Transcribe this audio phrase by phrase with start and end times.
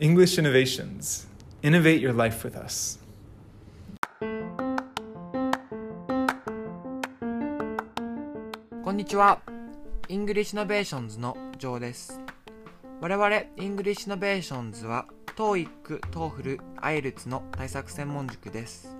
[0.00, 1.28] English Innovations.
[1.62, 2.98] Innovate your life with us.
[8.82, 9.40] こんにちは。
[10.08, 12.20] English Innovations のジョーです。
[13.00, 18.96] 我々 English Innovations は TOEIC、TOEFL、IELTS の対策専門塾です。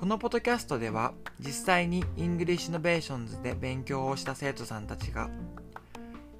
[0.00, 5.28] このポッドキャストでは実際に English Innovations で勉強をした生徒さんたちが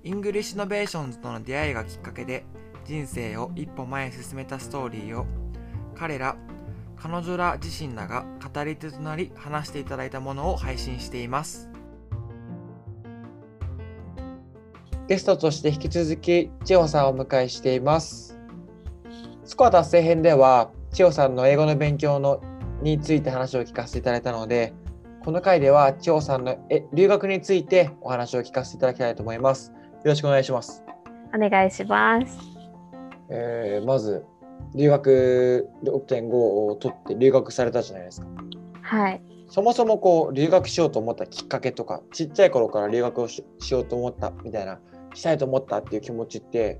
[0.05, 2.47] English Innovations との出会いがきっかけで
[2.85, 5.27] 人生を一歩前へ進めたストーリーを
[5.95, 6.37] 彼ら
[6.97, 11.69] 彼女ら自身らが語り手となり話していただいたものを配信しています。
[15.09, 18.39] ゲストとして引き続き千代さんをお迎えしています。
[19.45, 22.41] スコア達成編では千代さんの英語の勉強の
[22.83, 24.73] について話を聞かせていただいたので、
[25.25, 29.73] この回では千代さんのえ留学についてお話を聞かせていただきたいと思います。
[29.73, 30.85] よろしくお願いします。
[31.35, 32.52] お願いします。
[33.35, 34.25] えーまず
[34.75, 38.27] 留学6.5を取って留学されたじゃないですか。
[38.83, 39.23] はい。
[39.49, 44.79] そもそもこう留学しようと思ったきっかけとか、ちっちゃい頃から留学をししようと思ったみたいな、
[45.15, 46.79] したいと思ったっていう気持ちって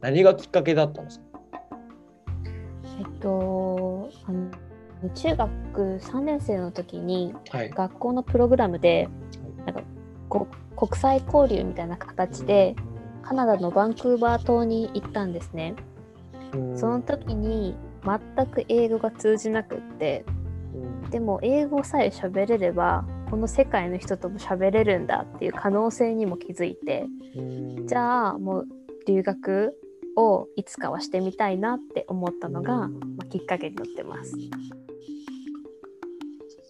[0.00, 1.26] 何がきっかけだったんですか？
[2.98, 5.50] えっと、あの中学
[6.00, 7.70] 3年生の時にはい。
[7.70, 9.08] 学校のプログラムで
[9.66, 9.82] なんか
[10.28, 12.74] こ国際交流みたいな形で
[13.28, 15.74] カナダのバンクーバー島に行ったんですね。
[16.76, 20.24] その時に全く英語が通じなくって
[20.74, 27.04] うんでも英語さえ喋れればこの世界の人とも喋れるんだっていう可能性にも気づいて
[27.36, 28.66] うんじゃあもう
[29.06, 29.78] 留学
[30.16, 34.34] をいつかはしてみたいなって思ったのが、うんまあ、きっかけになってます。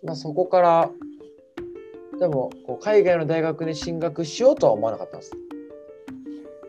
[0.02, 0.90] まあ、そこから
[2.18, 5.32] でもこう海外の大学に進学しようとは思わなかったんです。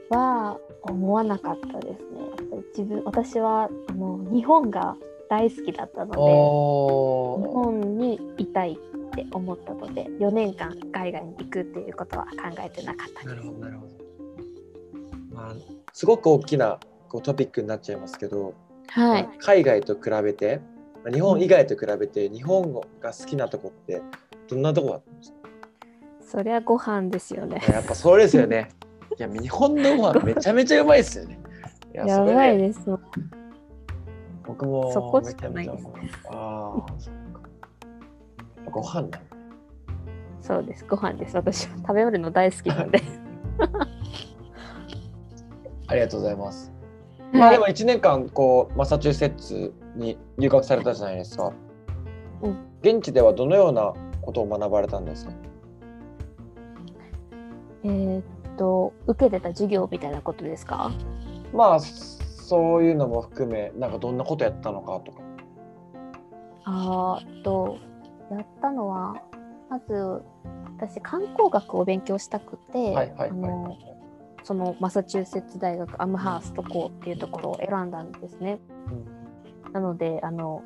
[0.09, 2.19] は思わなかったですね。
[2.21, 4.95] やっぱり自分私はあの日本が
[5.29, 8.75] 大好きだったので日本にいたいっ
[9.11, 12.31] て思ったので4年間海外に行くっていうことは考
[12.65, 13.51] えてなかったですなるほ。
[13.51, 13.93] どなるほど。
[15.31, 15.55] まあ
[15.93, 18.53] すごく大きなこうトピックになっちゃいますけど、
[18.87, 20.61] はい、海外と比べて
[21.03, 24.01] まあ日本以外と比べて日本が好きなとこって
[24.47, 25.37] どんなとこだったんですか？
[26.21, 27.61] そりゃご飯ですよね。
[27.67, 28.69] やっぱそれですよね。
[29.19, 31.37] いや日本のご飯めちゃめちゃうまいですよね。
[31.93, 32.79] いやばいです。
[34.45, 37.41] 僕もそこしかないですめちゃめちゃ思うああ、そっか。
[38.71, 39.19] ご飯だ
[40.41, 40.85] そうです。
[40.85, 41.35] ご飯です。
[41.35, 43.01] 私は食べるの大好きなんで。
[45.87, 46.71] ありがとうございます。
[47.33, 51.51] まあでも1年間こうマサチューセッツに留学されたじゃないですか。
[52.41, 55.33] うん現地ではどのようなことを学ばれたんですか？
[57.83, 58.23] えーっ
[58.59, 60.91] と受けてた授業みたいなことですか？
[61.53, 65.21] まあそういうのも含めなんかどんなことやったのかとか。
[66.65, 67.77] あと
[68.29, 69.15] やったのは
[69.69, 70.21] まず
[70.77, 73.77] 私観光学を勉強したくて、はいはいあのはい。
[74.43, 78.59] そのマサチューセッツ大学アムハースト校っていうところを選んだんですね。
[79.73, 80.63] なのであの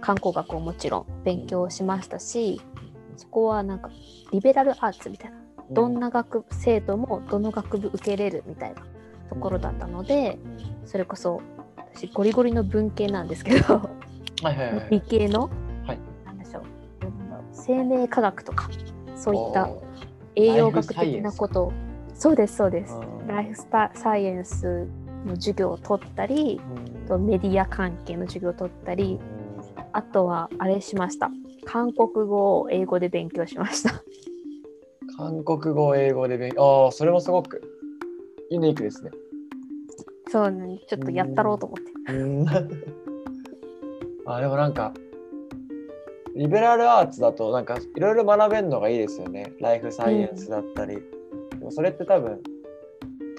[0.00, 2.60] 観光学をもちろん勉強しましたし
[3.16, 3.90] そこはなんか
[4.32, 5.36] リベラルアーツみたいな
[5.74, 8.82] どんな学部生徒もどの学部受けれるみたいな
[9.28, 10.38] ところだったので
[10.84, 11.40] それこそ
[11.94, 13.90] 私ゴリゴリの文系なんですけど
[14.42, 14.88] はいはいはい。
[14.90, 15.50] 理系の、
[15.86, 15.98] はい。
[16.24, 16.62] なんでしょう
[17.52, 18.68] 生命科学とか
[19.14, 19.68] そういった
[20.34, 21.72] 栄養学的なことを
[22.14, 22.94] そうですそうです。
[22.94, 23.26] うん。
[23.26, 24.86] ライフスタサイエンス
[25.26, 26.60] の授業を取ったり
[27.06, 29.20] とメディア関係の授業を取ったり
[29.92, 31.30] あとはあれしました。
[31.64, 34.02] 韓国語を英語で勉強しました
[35.22, 36.86] 韓国語、英語で勉強。
[36.86, 37.62] ああ、それもすごく
[38.50, 39.12] ユニークですね。
[40.28, 42.46] そうねちょっとやったろうと思ってうん
[44.24, 44.94] あでもなんか
[46.34, 49.52] リベラルアーツだとなんかいろいろ学べるのがいいですよね。
[49.60, 50.96] ライフサイエンスだったり。
[50.96, 51.02] で
[51.64, 52.40] もそれって多分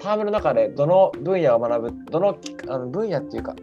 [0.00, 3.56] タームの中でどの分野を学ぶどのあの分野っていうか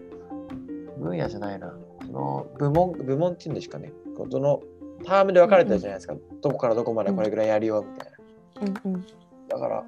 [1.00, 1.74] 分野じゃないな
[2.06, 3.94] その部門部門っていうんですかね
[4.30, 4.62] どの
[5.06, 8.21] タームで分かれてるじゃないですか、どこからどこまでこれぐらいやるよみたいな。
[8.60, 9.06] うんうん。
[9.48, 9.84] だから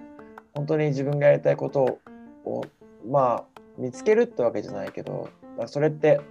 [0.53, 1.99] 本当に自分がやりたいこと
[2.45, 2.61] を
[3.09, 5.29] まあ見つけるってわけじゃないけど
[5.65, 6.21] それって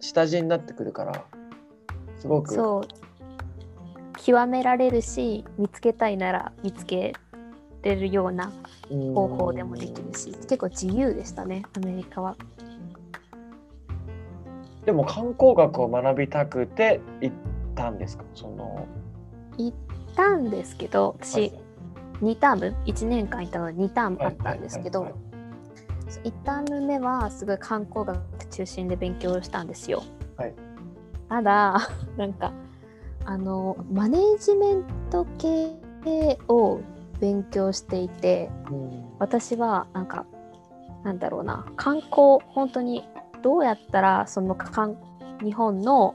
[0.00, 1.24] 下地になってくるから
[2.18, 2.88] すごくそう。
[4.22, 7.14] 極められるし見つけたいなら見つけ
[7.82, 8.52] れるような
[8.90, 12.36] うん方法でもできるし結構自由でしたねアメリカは。
[14.84, 17.36] でも観光学を学びたくて行っ
[17.74, 18.24] たんですか？
[18.34, 18.86] その。
[19.56, 19.76] 行っ
[20.16, 21.52] たんですけど私、
[22.22, 25.20] 2ターム？1年間いたので2タームあったんですけど、はいはい
[26.24, 30.02] 1ターム目はすごい観光学中心で勉強したんですよ。
[30.36, 30.54] はい、
[31.28, 31.78] ただ
[32.18, 32.52] なんか
[33.24, 35.76] あのマネージメント系
[36.48, 36.80] を
[37.20, 39.04] 勉強していてうん。
[39.18, 40.24] 私はなんか
[41.04, 43.06] なんだろうな観光本当に
[43.42, 44.96] どうやったらその観
[45.42, 46.14] 日本の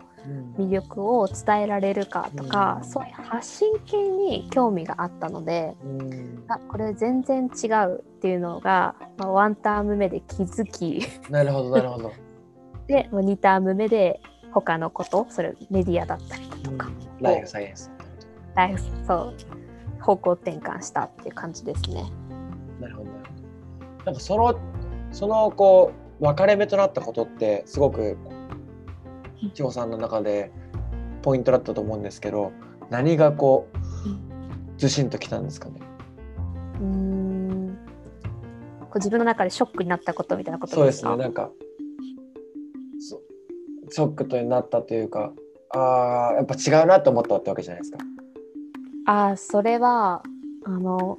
[0.57, 12.11] 魅力を伝えられるかとか、うんそういう発信系に興味があったのでうんあこれ全然違うっていうのが、まあ、ワンターム目で気づきなるほどなるほど。
[12.87, 16.89] でもう2ターム目で他のことそれメディアだったりとか、
[17.19, 17.91] ライフサイエンス。
[18.55, 19.33] ライフそう
[20.01, 22.05] 方向転換したっていう感じですね。
[22.79, 23.09] なるほど。
[24.05, 24.55] なんかその
[25.11, 28.17] そのこう分かれ目となったことってすごく
[29.53, 30.51] 千穂さんの中で
[31.21, 32.51] ポイントだったと思うんですけど
[32.89, 35.81] 何がこうずしんときたんですかね？
[36.79, 37.77] うーん
[38.81, 41.49] こう自分の中でショックになったことみたいなことそうですすねなんか
[42.99, 43.21] そ
[43.89, 45.31] ショックとなったというか
[45.71, 47.97] あーやっぱ違うなと思ったってわけじゃないですか。
[49.07, 50.23] あーそれは
[50.65, 51.17] あの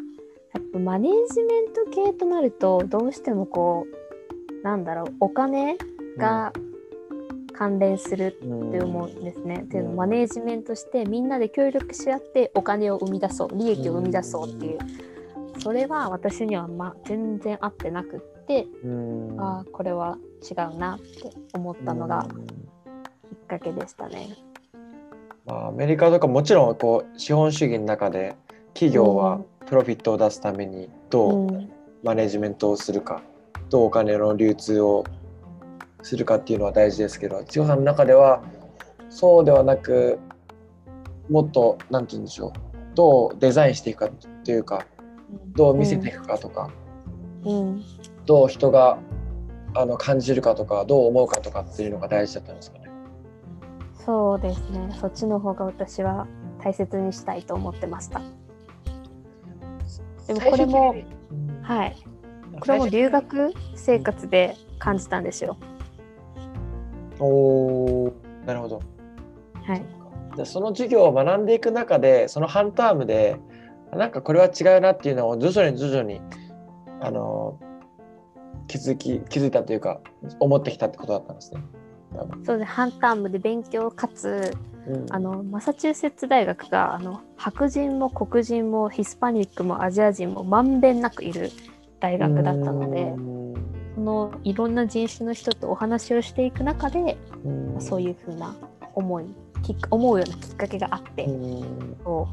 [0.54, 3.86] やっぱマネージメント系となるとどうしてもこ
[4.62, 5.76] うなんだろうお金
[6.18, 6.52] が
[7.56, 9.56] 関連するうんって思うんですね。
[9.56, 9.96] っていうのうん。
[9.96, 13.50] マネージメントしてみんなで協力し合ってお金を生み出そう。
[13.56, 14.78] 利益を生み出そうっていう。
[15.58, 19.40] それは私にはまあ全然合ってなくって、うん。
[19.40, 24.36] ああこれは違うなって思ったのがうんきっかけでしたね。
[25.46, 28.36] まあ、アメリカとかもちろんこう資本主義の中で
[28.74, 31.70] 企業はプロフィットを出すためにどううん。
[32.02, 33.22] マネジメントをするか
[33.68, 35.04] どうお金の流通を
[36.06, 38.40] するかっていうのは大事ですけど千代さんの中では
[39.08, 40.20] そうではなく
[41.28, 42.52] もっと何て言うんでしょう
[42.94, 44.10] どうデザインしていくかっ
[44.44, 44.86] ていうか
[45.56, 46.70] どう見せていくかとか、
[47.44, 47.84] うん。
[48.24, 48.98] どう人が
[49.74, 52.84] あの感じるかとかどう思うかとかっていうのが大事だったんですかね。
[54.04, 54.96] そうですね。
[55.00, 56.28] そっちの方が私は
[56.62, 58.22] 大切にしたいと思ってました。
[60.28, 60.94] でもこれも
[61.62, 61.96] はい。
[62.60, 65.56] これも留学生活で感じたんですよ。
[67.18, 68.12] おー。
[68.46, 68.80] なるほど。
[69.64, 69.84] はい、
[70.36, 73.36] じゃあその授業を学んでいく中でその半タームで
[73.92, 76.20] なんかこれは違うなっていうのを徐々に徐々に
[77.00, 77.58] あの
[78.68, 80.00] 気づき気づいたというか
[80.38, 81.60] 思ってきたってことだったんですね。
[82.44, 85.06] そうで半タームで勉強かつうん。
[85.10, 91.50] あのマサチューセッツ大学があの白人も黒人もヒスパニックもアジア人もまんべんなくいる
[91.98, 93.12] 大学だったので
[94.06, 97.80] のいろんな人種の人とお話をしていく中でうん。
[97.80, 98.54] そういうふうな
[98.94, 99.26] 思い
[99.90, 101.96] 思うようなきっかけがあってうん。
[102.04, 102.28] そ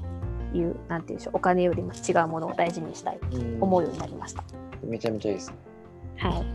[0.53, 4.43] ういうなんていうんでしょうお金よりも違うものを大事にしたいと思うようになりました。
[4.85, 5.57] めちゃめちゃいいですね。
[6.17, 6.45] はい、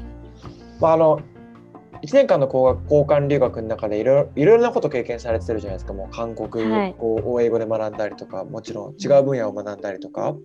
[0.81, 1.21] まああの
[2.03, 5.93] 1年間の交換交換留学の中でいろいろなこと経験されてるじゃないですか。
[5.93, 6.95] もう韓国はい。
[6.97, 8.95] 語を英語で学んだりとか、もちろん。
[9.03, 10.39] 違う分野を学んだりとか、うん。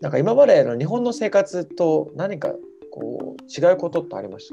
[0.00, 2.54] なんか今までの日本の生活と何か
[2.96, 4.50] こう違うことってありまし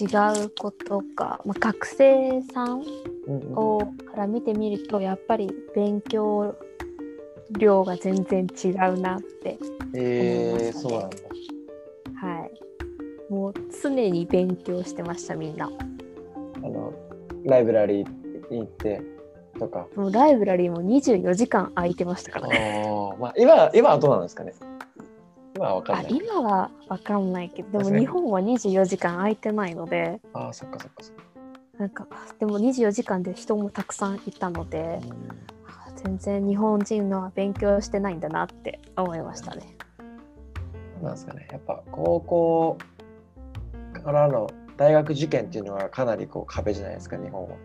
[0.00, 0.04] 違
[0.44, 2.80] うことか、まあ、学生さん
[3.54, 3.80] を
[4.10, 6.56] から見てみるとやっぱり勉強
[7.50, 9.58] 量が全然違うなって
[9.94, 10.82] えー、思いましたね。
[10.82, 11.16] そうなんだ。
[12.14, 13.32] はい。
[13.32, 15.66] もう常に勉強してましたみんな。
[15.66, 16.92] あの
[17.44, 19.02] ライブラリーに行って
[19.58, 19.86] とか。
[19.96, 22.84] もうライブラリーも24時間空いてましたかあらね。
[22.86, 24.52] ーまあ今今はどうなんですかね？
[25.56, 26.16] 今は分かんあない。
[26.16, 31.22] 今は分かんないけどでも日本は24時間空いてないのでああそっかそっかそっか。
[31.78, 32.06] なんか
[32.38, 35.00] でも24時間で人もたくさんいたので
[35.66, 39.76] あ全然日本人のは勉強してないんだなって思いましたね
[41.02, 41.46] なんですかね。
[41.50, 42.78] やっぱ高校
[44.02, 44.48] からの
[44.78, 47.56] 大学受験っていうのはかなりこう壁じゃないですか日本は。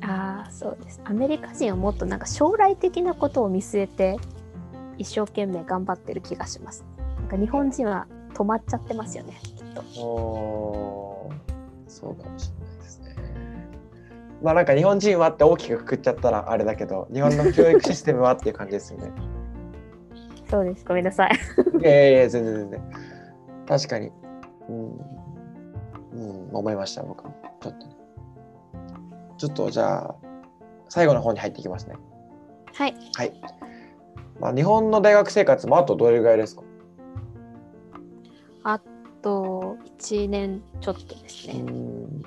[0.00, 4.16] ああそうですアメリカ人はもっとなんか将来的なことを見据えて
[4.96, 6.84] 一生懸命頑張ってる気がします
[7.30, 9.82] なんか日本人は止まっちゃってますよねきっと
[11.86, 13.14] そうかもしれないですね。
[14.42, 19.12] まあなんか日本人はって大きくくくっちゃったらあれだけど日本の教育システムはっていう感じですよね。
[20.48, 21.32] そうですごめんなさい
[21.80, 22.82] いやいや全然全然。
[23.66, 24.10] 確かに。
[24.70, 24.98] うん。
[26.12, 27.34] うん、思いました僕も。
[27.60, 27.96] ちょっとね。
[29.36, 30.14] ちょっとじゃあ
[30.88, 31.96] 最後の方に入っていきますね。
[32.72, 33.32] はいはい。
[34.40, 36.62] まあ日本の大学生活もあとどれぐらいですか？
[40.16, 42.22] 1年ちょっとですうねん。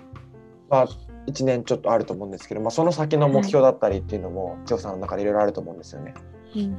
[0.70, 0.88] まあ
[1.28, 6.14] 1年ちょっとあると思うんですけど、まあ、その先の目標だったりっていうのも、ジョーさんの中でいろいろあると思うんですよね。
[6.56, 6.78] うんうん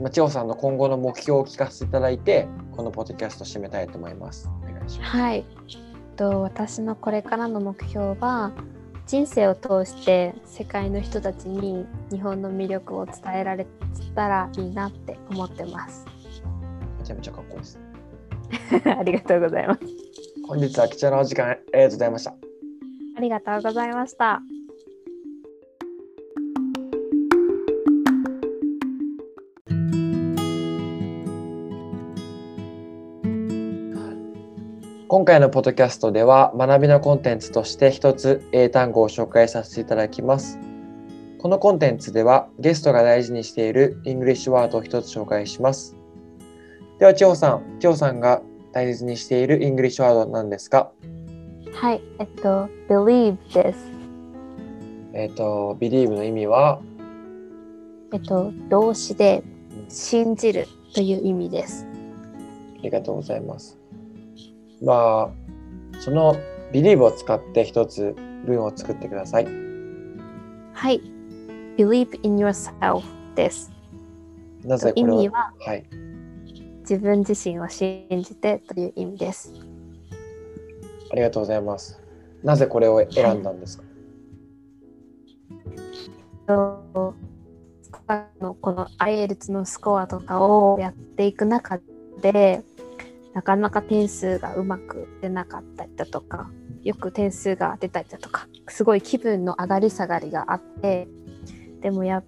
[0.00, 4.50] まあ、千穂さんの今後の目標を聞かせていただいて、このポッドキャスト締めたいと思います。
[4.62, 5.10] お願いします。
[5.10, 5.44] はい。
[6.16, 8.52] と私のこれからの目標は
[9.06, 13.66] 人生を通して世界の人たちに日本の魅力を伝えられ
[14.14, 16.06] たらいいなって思ってます。
[16.98, 17.91] めちゃめちゃかっこいいです。
[18.98, 19.80] ありがとうございます。
[20.46, 22.34] 本日は貴重なお時間ありがとうございました。
[23.16, 24.42] ありがとうございました。
[35.08, 40.58] 今回のポッドキャストでは学びのコンテンツとして一つ英単語を紹介させていただきます。
[41.38, 45.98] このコンテンツではゲストが大事にしている English word を一つ紹介します。
[47.02, 50.92] では千穂さん、千穂さんが大切にしている English word は何ですか
[51.74, 53.90] はい、えっと believe です。
[55.12, 56.80] えっ、と、believe の意味は？
[58.12, 59.42] えっと動詞で
[59.88, 61.88] 信じるという意味です。
[62.78, 63.76] ありがとうございます。
[64.80, 66.36] まあ、その
[66.72, 68.14] believe を使って一つ
[68.46, 69.46] 文を作ってください。
[70.72, 71.02] はい、
[71.76, 73.02] believe in yourself
[73.34, 73.72] です。
[74.64, 75.14] なぜこれを？
[75.16, 75.84] 意味ははい。
[76.82, 79.52] 自分自身を信じてという意味です。
[81.10, 82.00] ありがとうございます。
[82.42, 83.84] なぜこれを選んだんですか、
[86.46, 87.14] と
[88.08, 91.80] あのこの IELTS のスコアとかをやっていく中
[92.20, 92.62] で
[93.32, 96.50] なかなか点数がうまく出なかったりだとか
[96.82, 101.08] よく点数が出たりだとかすごい気分の上がり下がりがあって
[101.80, 102.22] でもや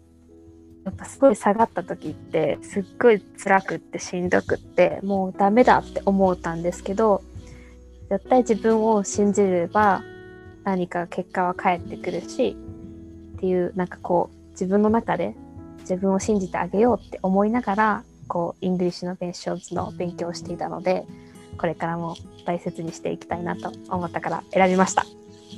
[0.85, 7.23] やっぱすごい下がった時ってすっごい辛くってしんどくってもうダメだって思ったんですけど
[8.11, 10.03] 絶対自分を信じれば
[10.65, 12.57] 何か結果は返ってくるし
[13.37, 15.35] っていうなんかこう自分の中で
[15.81, 21.05] 自分を信じてあげようって思いながらこう English Innovations の勉強をしていたので
[21.59, 25.03] これからも大切にしていきたいなと思ったから選びました。
[25.03, 25.05] あ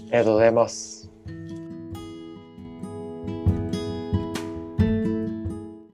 [0.05, 0.96] りがとうございます。